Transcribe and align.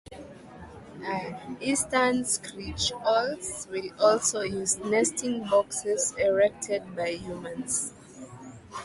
Eastern 1.59 2.25
screech 2.25 2.91
owls 3.05 3.67
will 3.69 3.91
also 3.99 4.39
use 4.41 4.79
nesting 4.79 5.47
boxes 5.47 6.15
erected 6.17 6.95
by 6.95 7.09
humans. 7.11 7.93